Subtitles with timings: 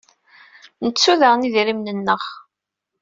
[0.85, 2.21] Nettu daɣen idrimen-nneɣ.